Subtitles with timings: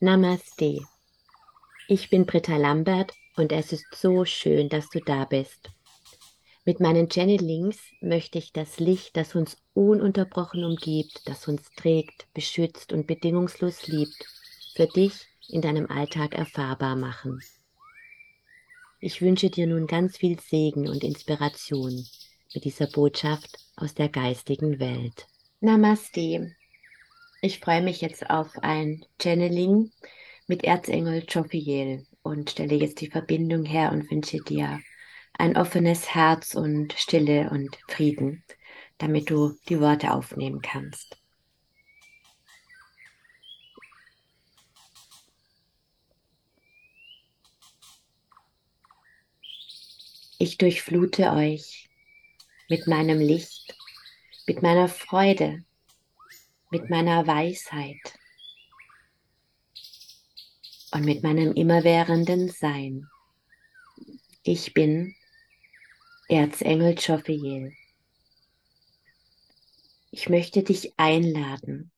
[0.00, 0.86] Namaste.
[1.88, 5.70] Ich bin Britta Lambert und es ist so schön, dass du da bist.
[6.64, 12.92] Mit meinen Channelings möchte ich das Licht, das uns ununterbrochen umgibt, das uns trägt, beschützt
[12.92, 14.24] und bedingungslos liebt,
[14.76, 17.40] für dich in deinem Alltag erfahrbar machen.
[19.00, 22.06] Ich wünsche dir nun ganz viel Segen und Inspiration
[22.54, 25.26] mit dieser Botschaft aus der geistigen Welt.
[25.58, 26.54] Namaste.
[27.40, 29.92] Ich freue mich jetzt auf ein Channeling
[30.48, 34.80] mit Erzengel Jophiel und stelle jetzt die Verbindung her und wünsche dir
[35.34, 38.42] ein offenes Herz und Stille und Frieden,
[38.98, 41.16] damit du die Worte aufnehmen kannst.
[50.40, 51.88] Ich durchflute euch
[52.68, 53.76] mit meinem Licht,
[54.48, 55.64] mit meiner Freude,
[56.70, 58.18] mit meiner Weisheit
[60.92, 63.08] und mit meinem immerwährenden Sein.
[64.42, 65.14] Ich bin
[66.28, 67.74] Erzengel Jophiel.
[70.10, 71.90] Ich möchte dich einladen,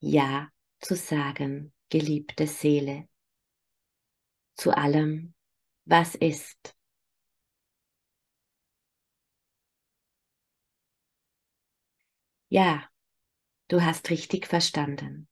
[0.00, 0.50] Ja
[0.80, 3.08] zu sagen, geliebte Seele,
[4.56, 5.34] zu allem,
[5.84, 6.76] was ist.
[12.48, 12.91] Ja,
[13.72, 15.28] Du hast richtig verstanden.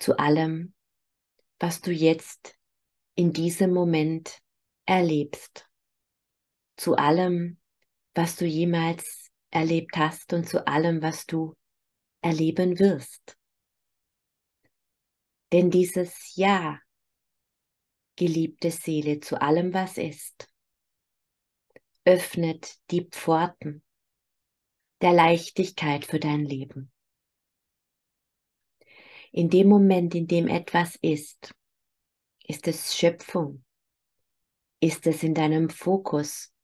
[0.00, 0.74] Zu allem,
[1.60, 2.58] was du jetzt
[3.14, 4.42] in diesem Moment
[4.84, 5.70] erlebst.
[6.76, 7.60] Zu allem,
[8.14, 11.54] was du jemals erlebt hast und zu allem, was du
[12.20, 13.38] erleben wirst.
[15.52, 16.80] Denn dieses Ja,
[18.16, 20.52] geliebte Seele, zu allem, was ist,
[22.04, 23.84] öffnet die Pforten
[25.04, 26.90] der Leichtigkeit für dein Leben.
[29.32, 31.54] In dem Moment, in dem etwas ist,
[32.46, 33.62] ist es Schöpfung,
[34.80, 36.54] ist es in deinem Fokus,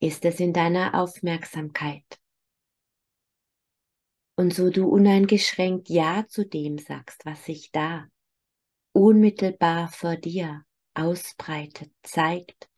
[0.00, 2.18] ist es in deiner Aufmerksamkeit.
[4.36, 8.08] Und so du uneingeschränkt Ja zu dem sagst, was sich da
[8.92, 10.64] unmittelbar vor dir
[10.94, 12.70] ausbreitet, zeigt,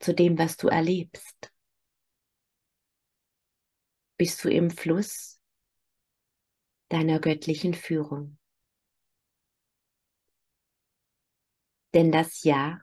[0.00, 1.53] zu dem, was du erlebst,
[4.16, 5.40] bist du im Fluss
[6.88, 8.38] deiner göttlichen Führung.
[11.92, 12.80] Denn das Ja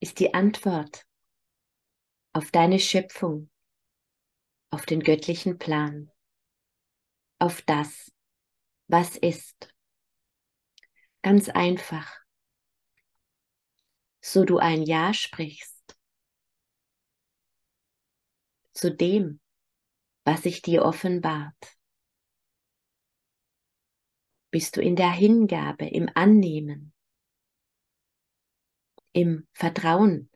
[0.00, 1.06] ist die Antwort
[2.32, 3.50] auf deine Schöpfung,
[4.70, 6.10] auf den göttlichen Plan,
[7.38, 8.12] auf das,
[8.88, 9.74] was ist.
[11.22, 12.20] Ganz einfach.
[14.20, 15.98] So du ein Ja sprichst
[18.72, 19.40] zu dem,
[20.26, 21.78] was sich dir offenbart.
[24.50, 26.92] Bist du in der Hingabe, im Annehmen,
[29.12, 30.28] im Vertrauen,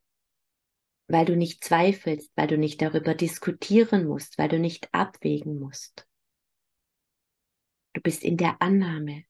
[1.09, 6.07] weil du nicht zweifelst, weil du nicht darüber diskutieren musst, weil du nicht abwägen musst.
[7.95, 9.25] Du bist in der Annahme.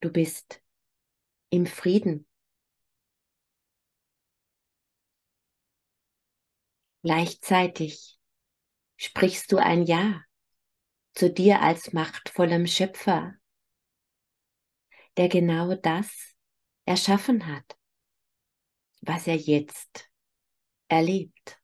[0.00, 0.62] Du bist
[1.50, 2.26] im Frieden.
[7.02, 8.18] Gleichzeitig
[8.96, 10.22] sprichst du ein Ja
[11.14, 13.34] zu dir als machtvollem Schöpfer,
[15.16, 16.34] der genau das
[16.84, 17.78] erschaffen hat,
[19.00, 20.10] was er jetzt
[20.88, 21.60] erlebt.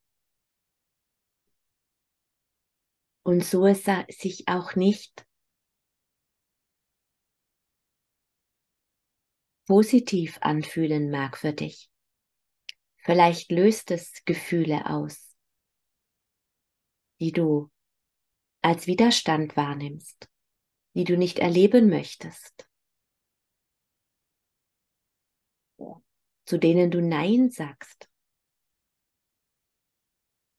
[3.23, 5.25] Und so es sich auch nicht
[9.65, 11.89] positiv anfühlen mag für dich.
[12.97, 15.32] Vielleicht löst es Gefühle aus
[17.19, 17.71] die du
[18.61, 20.29] als Widerstand wahrnimmst,
[20.95, 22.69] die du nicht erleben möchtest,
[26.45, 28.09] zu denen du Nein sagst.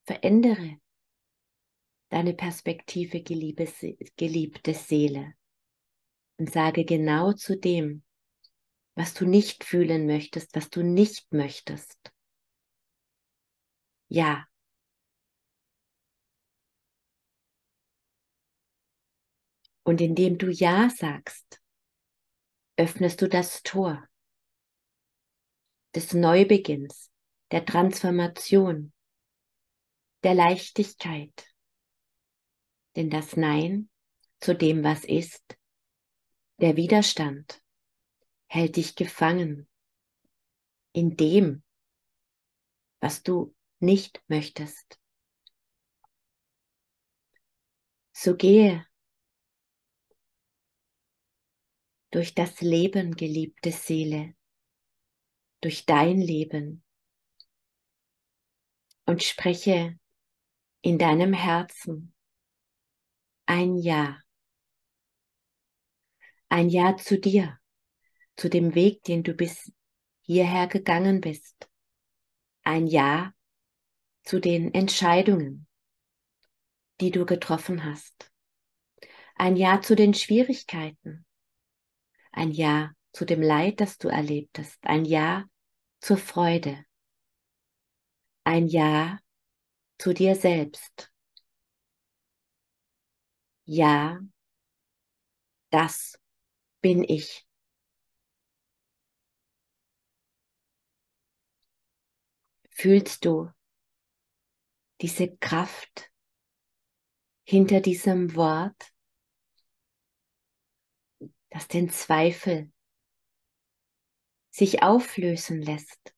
[0.05, 0.79] Verändere
[2.09, 5.33] deine Perspektive, geliebte Seele,
[6.37, 8.03] und sage genau zu dem,
[8.95, 12.13] was du nicht fühlen möchtest, was du nicht möchtest.
[14.07, 14.45] Ja,
[19.85, 21.61] Und indem du Ja sagst,
[22.75, 24.03] öffnest du das Tor
[25.93, 27.11] des Neubeginns,
[27.51, 28.91] der Transformation,
[30.23, 31.47] der Leichtigkeit.
[32.95, 33.89] Denn das Nein
[34.39, 35.55] zu dem, was ist,
[36.57, 37.61] der Widerstand,
[38.47, 39.69] hält dich gefangen
[40.93, 41.61] in dem,
[43.01, 44.99] was du nicht möchtest.
[48.13, 48.87] So gehe
[52.11, 54.33] durch das Leben, geliebte Seele,
[55.61, 56.83] durch dein Leben
[59.05, 59.97] und spreche
[60.81, 62.13] in deinem Herzen
[63.47, 64.21] ein Ja.
[66.49, 67.59] Ein Ja zu dir,
[68.35, 69.71] zu dem Weg, den du bis
[70.21, 71.69] hierher gegangen bist.
[72.63, 73.33] Ein Ja
[74.23, 75.67] zu den Entscheidungen,
[77.01, 78.31] die du getroffen hast.
[79.35, 81.24] Ein Ja zu den Schwierigkeiten.
[82.35, 84.85] Ein Ja zu dem Leid, das du erlebt hast.
[84.85, 85.45] Ein Ja
[86.01, 86.85] zur Freude.
[88.43, 89.19] Ein Ja
[89.97, 91.11] zu dir selbst.
[93.65, 94.19] Ja,
[95.69, 96.19] das
[96.81, 97.45] bin ich.
[102.69, 103.49] Fühlst du
[105.01, 106.11] diese Kraft
[107.43, 108.91] hinter diesem Wort,
[111.55, 112.69] das den Zweifel
[114.49, 116.13] sich auflösen lässt,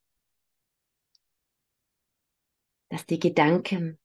[2.89, 3.99] das die Gedanken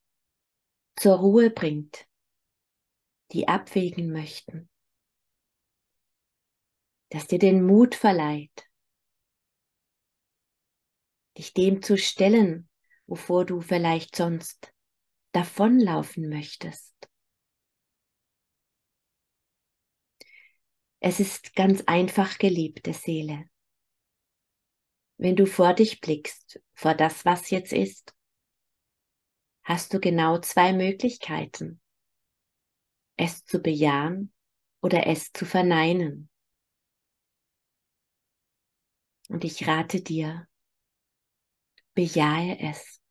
[0.94, 2.06] zur Ruhe bringt,
[3.30, 4.68] die abwägen möchten,
[7.08, 8.70] das dir den Mut verleiht,
[11.38, 12.68] dich dem zu stellen,
[13.06, 14.74] wovor du vielleicht sonst
[15.32, 17.10] davonlaufen möchtest.
[21.04, 23.46] Es ist ganz einfach, geliebte Seele.
[25.16, 28.14] Wenn du vor dich blickst, vor das, was jetzt ist,
[29.64, 31.80] hast du genau zwei Möglichkeiten,
[33.16, 34.32] es zu bejahen
[34.80, 36.30] oder es zu verneinen.
[39.28, 40.46] Und ich rate dir,
[41.94, 43.02] bejahe es.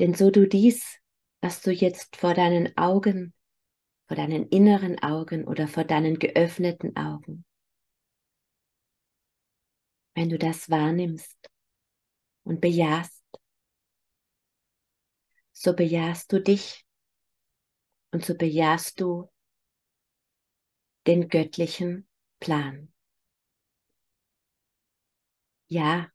[0.00, 0.98] Denn so du dies,
[1.40, 3.32] was du jetzt vor deinen Augen,
[4.06, 7.44] vor deinen inneren Augen oder vor deinen geöffneten Augen,
[10.14, 11.50] wenn du das wahrnimmst
[12.44, 13.24] und bejahst,
[15.52, 16.84] so bejahst du dich
[18.12, 19.28] und so bejahst du
[21.06, 22.06] den göttlichen
[22.40, 22.92] Plan.
[25.68, 26.10] Ja,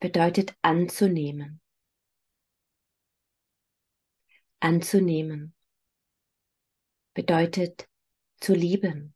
[0.00, 1.60] bedeutet anzunehmen.
[4.60, 5.54] Anzunehmen
[7.20, 7.86] bedeutet
[8.40, 9.14] zu lieben.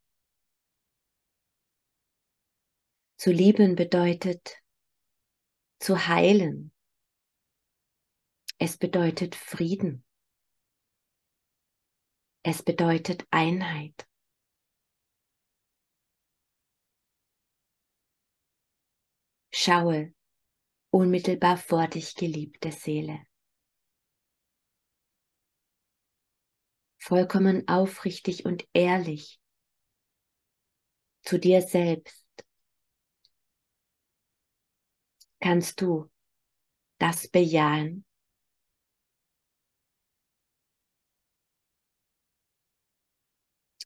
[3.17, 4.63] Zu lieben bedeutet
[5.79, 6.75] zu heilen.
[8.59, 10.05] Es bedeutet Frieden.
[12.43, 14.07] Es bedeutet Einheit.
[19.51, 20.13] Schaue
[20.91, 23.27] unmittelbar vor dich, geliebte Seele.
[27.07, 29.39] Vollkommen aufrichtig und ehrlich
[31.21, 32.27] zu dir selbst
[35.39, 36.11] kannst du
[36.99, 38.07] das bejahen,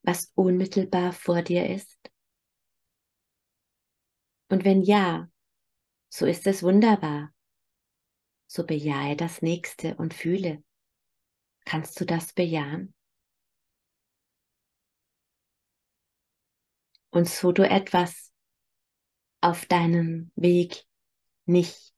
[0.05, 1.99] was unmittelbar vor dir ist?
[4.49, 5.29] Und wenn ja,
[6.09, 7.35] so ist es wunderbar.
[8.47, 10.62] So bejahe das Nächste und fühle.
[11.65, 12.94] Kannst du das bejahen?
[17.10, 18.32] Und so du etwas
[19.41, 20.84] auf deinem Weg
[21.46, 21.94] nicht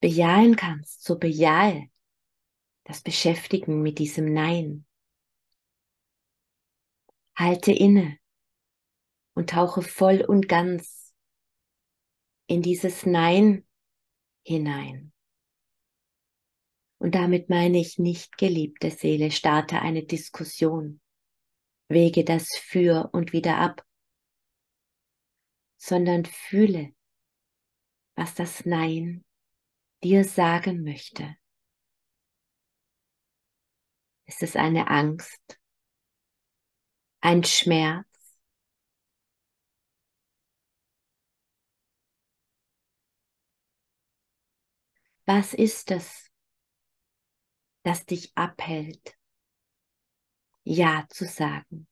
[0.00, 1.88] bejahen kannst, so bejahe
[2.84, 4.86] das Beschäftigen mit diesem Nein.
[7.36, 8.18] Halte inne
[9.34, 11.14] und tauche voll und ganz
[12.46, 13.66] in dieses Nein
[14.44, 15.12] hinein.
[16.98, 21.00] Und damit meine ich nicht, geliebte Seele, starte eine Diskussion,
[21.90, 23.84] wege das für und wieder ab,
[25.76, 26.94] sondern fühle,
[28.14, 29.24] was das Nein
[30.02, 31.36] dir sagen möchte.
[34.26, 35.58] Ist es eine Angst,
[37.20, 38.06] ein Schmerz?
[45.26, 46.30] Was ist es,
[47.82, 49.16] das dich abhält,
[50.72, 51.88] Ja zu sagen?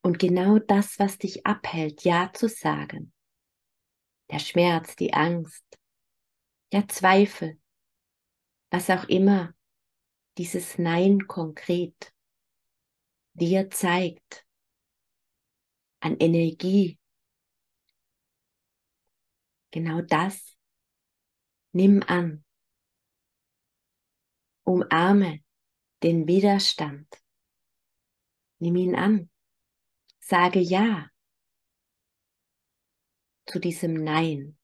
[0.00, 3.12] Und genau das, was dich abhält, Ja zu sagen,
[4.30, 5.64] der Schmerz, die Angst,
[6.72, 7.60] der Zweifel,
[8.70, 9.54] was auch immer
[10.38, 12.14] dieses Nein konkret
[13.34, 14.46] dir zeigt
[16.00, 16.98] an Energie.
[19.72, 20.56] Genau das
[21.72, 22.44] nimm an.
[24.64, 25.42] Umarme
[26.02, 27.08] den Widerstand.
[28.60, 29.30] Nimm ihn an.
[30.20, 31.10] Sage Ja
[33.46, 34.58] zu diesem Nein,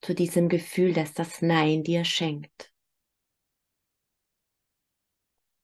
[0.00, 2.72] zu diesem Gefühl, das das Nein dir schenkt.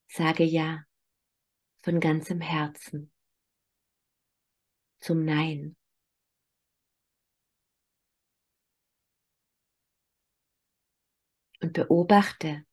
[0.09, 0.85] Sage Ja
[1.83, 3.13] von ganzem Herzen
[5.01, 5.77] zum Nein.
[11.61, 12.67] Und beobachte,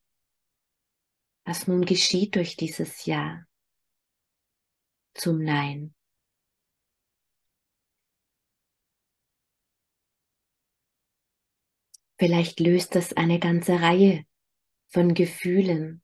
[1.44, 3.44] was nun geschieht durch dieses Ja
[5.14, 5.94] zum Nein.
[12.18, 14.24] Vielleicht löst es eine ganze Reihe
[14.88, 16.02] von Gefühlen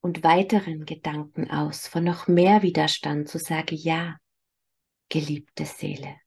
[0.00, 4.18] und weiteren Gedanken aus, von noch mehr Widerstand zu sagen, ja,
[5.08, 6.20] geliebte Seele.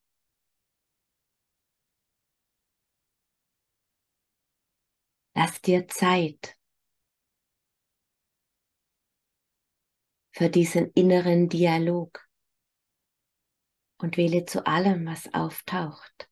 [5.35, 6.57] Lass dir Zeit
[10.33, 12.27] für diesen inneren Dialog
[13.99, 16.29] und wähle zu allem, was auftaucht,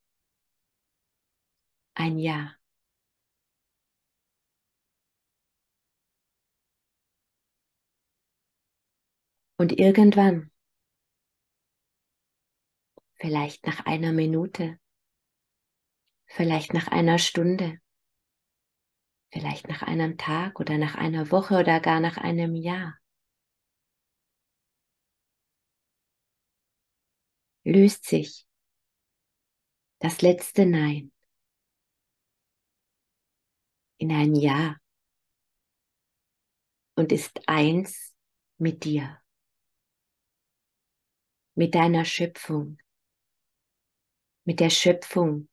[1.94, 2.56] ein Ja.
[9.58, 10.52] Und irgendwann,
[13.14, 14.80] vielleicht nach einer Minute,
[16.26, 17.80] vielleicht nach einer Stunde,
[19.32, 22.98] vielleicht nach einem Tag oder nach einer Woche oder gar nach einem Jahr,
[27.64, 28.48] löst sich
[30.00, 31.12] das letzte Nein
[33.98, 34.78] in ein Ja
[36.96, 38.16] und ist eins
[38.58, 39.22] mit dir
[41.54, 42.78] mit deiner Schöpfung,
[44.46, 45.48] mit der Schöpfung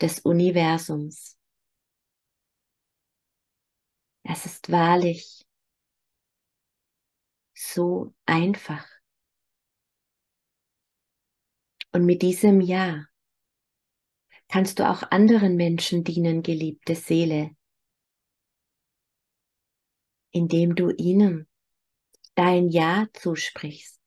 [0.00, 1.38] des Universums.
[4.24, 5.46] Es ist wahrlich
[7.54, 8.91] so einfach.
[11.92, 13.04] Und mit diesem Ja
[14.48, 17.50] kannst du auch anderen Menschen dienen, geliebte Seele,
[20.30, 21.48] indem du ihnen
[22.34, 24.00] dein Ja zusprichst.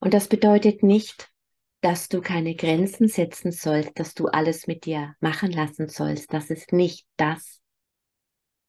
[0.00, 1.32] Und das bedeutet nicht,
[1.80, 6.32] dass du keine Grenzen setzen sollst, dass du alles mit dir machen lassen sollst.
[6.32, 7.60] Das ist nicht das,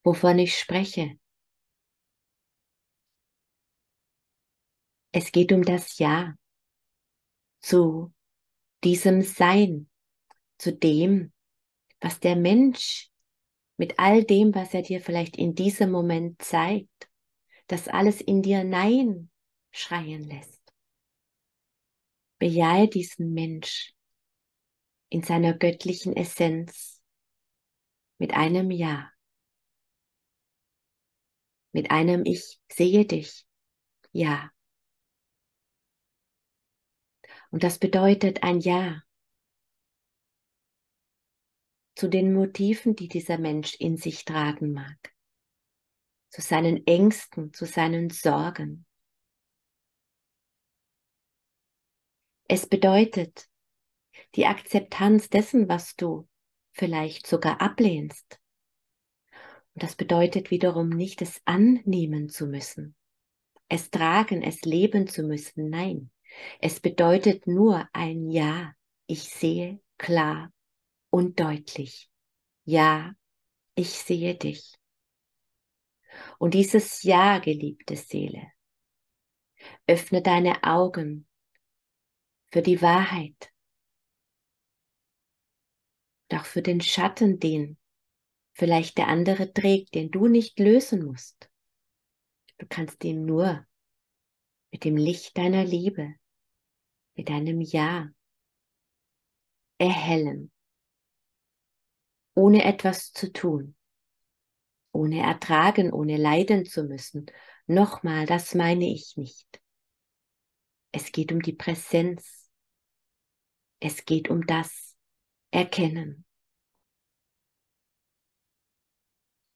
[0.04, 1.18] wovon ich spreche.
[5.10, 6.37] Es geht um das Ja
[7.60, 8.12] zu
[8.84, 9.88] diesem Sein,
[10.58, 11.32] zu dem,
[12.00, 13.10] was der Mensch
[13.76, 17.08] mit all dem, was er dir vielleicht in diesem Moment zeigt,
[17.66, 19.30] das alles in dir Nein
[19.70, 20.62] schreien lässt.
[22.38, 23.94] Bejahe diesen Mensch
[25.08, 27.02] in seiner göttlichen Essenz
[28.18, 29.10] mit einem Ja,
[31.72, 33.44] mit einem Ich sehe dich,
[34.12, 34.50] Ja.
[37.50, 39.02] Und das bedeutet ein Ja
[41.94, 45.14] zu den Motiven, die dieser Mensch in sich tragen mag,
[46.30, 48.86] zu seinen Ängsten, zu seinen Sorgen,
[52.50, 53.46] Es bedeutet
[54.34, 56.26] die Akzeptanz dessen, was du
[56.72, 58.40] vielleicht sogar ablehnst.
[59.74, 62.96] Und das bedeutet wiederum nicht, es annehmen zu müssen,
[63.68, 65.68] es tragen, es leben zu müssen.
[65.68, 66.10] Nein,
[66.60, 68.74] es bedeutet nur ein Ja.
[69.06, 70.52] Ich sehe klar
[71.10, 72.10] und deutlich.
[72.64, 73.14] Ja,
[73.74, 74.74] ich sehe dich.
[76.38, 78.52] Und dieses Ja, geliebte Seele,
[79.86, 81.26] öffne deine Augen
[82.52, 83.50] für die Wahrheit
[86.32, 87.78] auch für den Schatten, den
[88.52, 91.50] vielleicht der andere trägt, den du nicht lösen musst.
[92.58, 93.66] Du kannst ihn nur
[94.72, 96.14] mit dem Licht deiner Liebe,
[97.18, 98.08] mit deinem Ja
[99.78, 100.52] erhellen,
[102.34, 103.76] ohne etwas zu tun,
[104.92, 107.26] ohne ertragen, ohne leiden zu müssen.
[107.66, 109.60] Nochmal, das meine ich nicht.
[110.92, 112.48] Es geht um die Präsenz.
[113.80, 114.96] Es geht um das
[115.50, 116.24] Erkennen.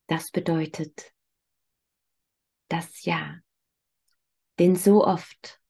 [0.09, 1.15] Das bedeutet
[2.69, 3.39] das Ja.
[4.59, 5.62] Denn so oft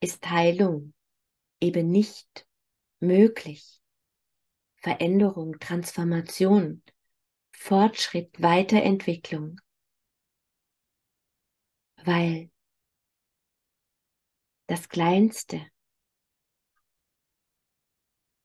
[0.00, 0.94] ist Heilung
[1.60, 2.48] eben nicht
[3.00, 3.80] möglich.
[4.76, 6.82] Veränderung, Transformation,
[7.52, 9.60] Fortschritt, Weiterentwicklung,
[11.96, 12.50] weil
[14.66, 15.66] das Kleinste,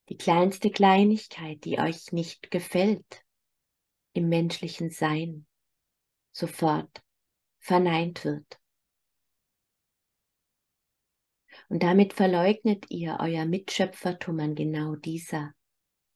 [0.10, 3.24] die kleinste Kleinigkeit, die euch nicht gefällt
[4.12, 5.48] im menschlichen Sein,
[6.34, 7.02] sofort
[7.60, 8.60] verneint wird.
[11.70, 15.54] Und damit verleugnet ihr euer Mitschöpfertum an genau dieser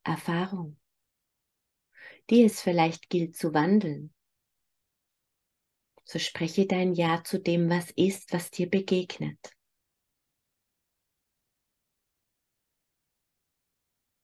[0.03, 0.79] Erfahrung,
[2.29, 4.13] die es vielleicht gilt zu wandeln.
[6.03, 9.39] So spreche dein Ja zu dem, was ist, was dir begegnet.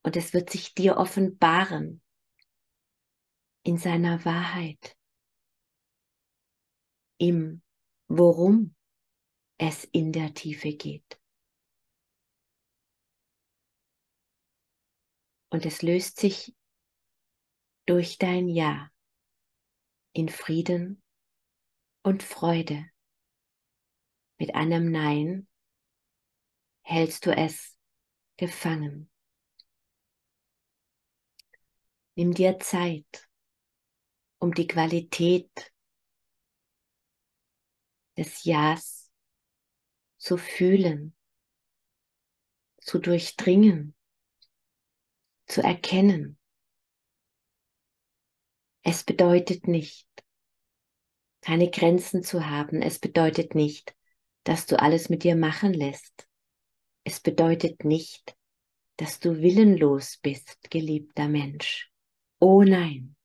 [0.04, 2.02] Und es wird sich dir offenbaren
[3.64, 4.96] in seiner Wahrheit,
[7.18, 7.64] im
[8.08, 8.76] Worum
[9.58, 11.20] es in der Tiefe geht.
[15.50, 16.56] Und es löst sich
[17.86, 18.92] durch dein Ja
[20.12, 21.02] in Frieden
[22.04, 22.90] und Freude.
[24.38, 25.48] Mit einem Nein
[26.82, 27.78] hältst du es
[28.38, 29.10] gefangen.
[32.16, 33.30] Nimm dir Zeit,
[34.40, 35.74] um die Qualität
[38.18, 39.05] des Ja's
[40.26, 41.16] zu fühlen,
[42.80, 43.94] zu durchdringen,
[45.46, 46.40] zu erkennen.
[48.82, 50.10] Es bedeutet nicht,
[51.42, 52.82] keine Grenzen zu haben.
[52.82, 53.96] Es bedeutet nicht,
[54.46, 56.28] dass du alles mit dir machen lässt.
[57.04, 58.36] Es bedeutet nicht,
[58.98, 61.92] dass du willenlos bist, geliebter Mensch.
[62.40, 63.16] Oh nein.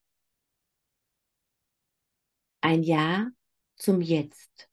[2.61, 3.30] Ein Ja
[3.76, 4.69] zum Jetzt,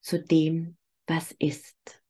[0.00, 2.02] zu dem, was ist,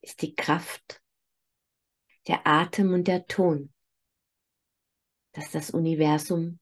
[0.00, 1.02] ist die Kraft,
[2.26, 3.72] der Atem und der Ton,
[5.32, 6.58] dass das Universum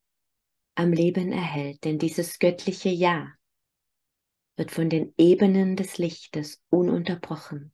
[0.74, 3.34] am Leben erhält, denn dieses göttliche Ja
[4.56, 7.72] wird von den Ebenen des Lichtes ununterbrochen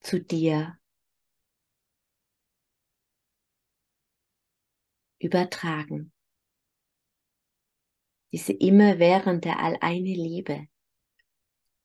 [0.00, 0.78] zu dir
[5.18, 6.12] übertragen.
[8.32, 10.68] Diese immerwährende alleine Liebe,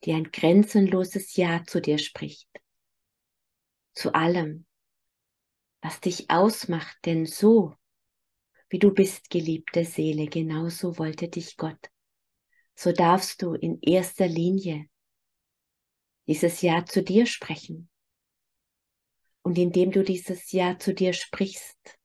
[0.03, 2.49] die ein grenzenloses Ja zu dir spricht,
[3.93, 4.65] zu allem,
[5.81, 7.75] was dich ausmacht, denn so,
[8.69, 11.89] wie du bist, geliebte Seele, genauso wollte dich Gott.
[12.75, 14.87] So darfst du in erster Linie
[16.27, 17.89] dieses Ja zu dir sprechen.
[19.41, 21.97] Und indem du dieses Ja zu dir sprichst,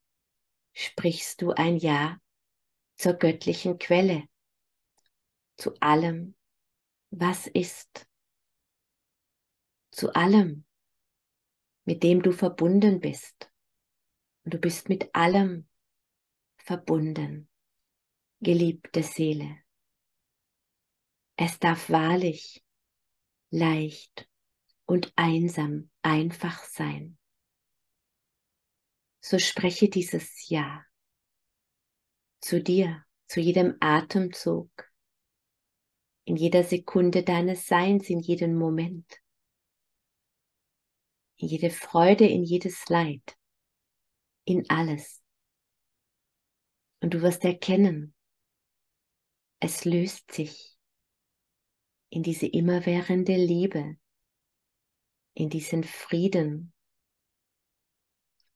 [0.71, 2.17] sprichst du ein Ja
[2.95, 4.23] zur göttlichen Quelle,
[5.57, 6.35] zu allem,
[7.15, 8.07] was ist,
[9.91, 10.65] zu allem,
[11.85, 13.51] mit dem du verbunden bist.
[14.43, 15.69] Und du bist mit allem
[16.57, 17.49] verbunden,
[18.41, 19.59] geliebte Seele.
[21.35, 22.65] Es darf wahrlich
[23.51, 24.27] leicht
[24.85, 27.17] und einsam einfach sein.
[29.21, 30.83] So spreche dieses Ja
[32.41, 34.92] zu dir, zu jedem Atemzug,
[36.25, 39.21] in jeder Sekunde deines Seins, in jedem Moment,
[41.37, 43.37] in jede Freude, in jedes Leid,
[44.45, 45.21] in alles.
[47.01, 48.15] Und du wirst erkennen,
[49.59, 50.77] es löst sich
[52.09, 53.97] in diese immerwährende Liebe,
[55.33, 56.73] in diesen Frieden,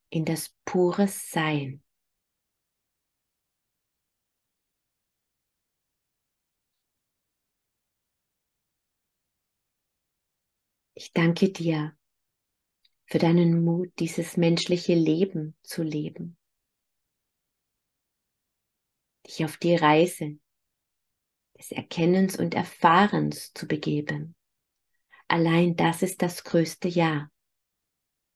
[0.09, 1.83] in das pure Sein.
[10.99, 11.95] Ich danke dir
[13.05, 16.39] für deinen Mut, dieses menschliche Leben zu leben.
[19.27, 20.39] Dich auf die Reise
[21.55, 24.35] des Erkennens und Erfahrens zu begeben.
[25.27, 27.29] Allein das ist das größte Ja,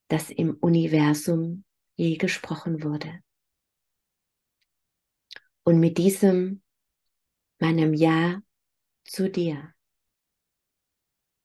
[0.07, 3.23] das im Universum je gesprochen wurde.
[5.63, 6.61] Und mit diesem
[7.57, 8.39] meinem Ja
[9.03, 9.73] zu dir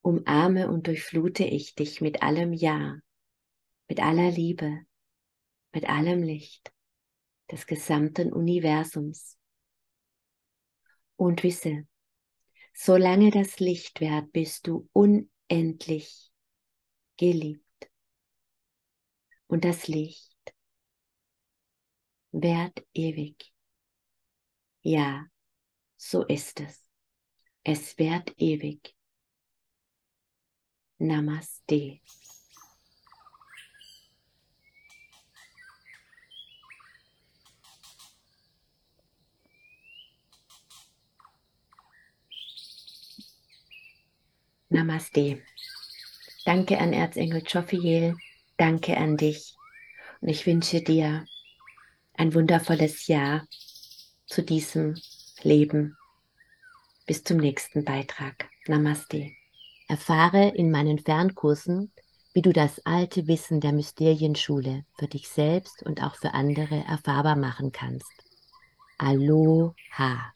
[0.06, 2.96] umarme und durchflute ich dich mit allem Ja,
[3.88, 4.82] mit aller Liebe,
[5.72, 6.72] mit allem Licht
[7.50, 9.36] des gesamten Universums.
[11.16, 11.88] Und wisse,
[12.72, 16.30] solange das Licht währt, bist du unendlich
[17.16, 17.90] geliebt.
[19.48, 20.54] Und das Licht
[22.30, 23.52] währt ewig.
[24.82, 25.26] Ja,
[25.96, 26.88] so ist es.
[27.64, 28.95] Es währt ewig.
[30.98, 32.00] Namaste.
[44.68, 45.42] Namaste.
[46.44, 48.16] Danke an Erzengel Jophiel.
[48.56, 49.54] Danke an dich.
[50.20, 51.26] Und ich wünsche dir
[52.14, 53.46] ein wundervolles Jahr
[54.26, 54.94] zu diesem
[55.42, 55.96] Leben.
[57.06, 58.48] Bis zum nächsten Beitrag.
[58.66, 59.32] Namaste.
[59.88, 61.92] Erfahre in meinen Fernkursen,
[62.35, 67.37] wie du das alte Wissen der Mysterienschule für dich selbst und auch für andere erfahrbar
[67.37, 68.12] machen kannst.
[68.99, 70.33] Aloha!